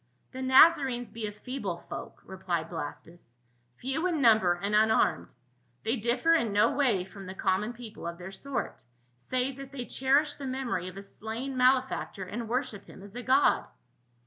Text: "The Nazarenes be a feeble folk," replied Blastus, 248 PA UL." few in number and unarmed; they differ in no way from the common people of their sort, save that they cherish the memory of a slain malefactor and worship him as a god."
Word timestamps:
"The 0.31 0.41
Nazarenes 0.41 1.11
be 1.11 1.27
a 1.27 1.31
feeble 1.31 1.77
folk," 1.87 2.23
replied 2.25 2.71
Blastus, 2.71 3.37
248 3.37 3.37
PA 3.37 3.37
UL." 3.37 3.41
few 3.77 4.07
in 4.07 4.19
number 4.19 4.53
and 4.53 4.73
unarmed; 4.73 5.35
they 5.83 5.95
differ 5.95 6.33
in 6.33 6.51
no 6.51 6.71
way 6.75 7.03
from 7.05 7.27
the 7.27 7.35
common 7.35 7.71
people 7.71 8.07
of 8.07 8.17
their 8.17 8.31
sort, 8.31 8.83
save 9.15 9.57
that 9.57 9.71
they 9.71 9.85
cherish 9.85 10.33
the 10.37 10.47
memory 10.47 10.87
of 10.87 10.97
a 10.97 11.03
slain 11.03 11.55
malefactor 11.55 12.23
and 12.23 12.49
worship 12.49 12.85
him 12.87 13.03
as 13.03 13.13
a 13.15 13.21
god." 13.21 13.67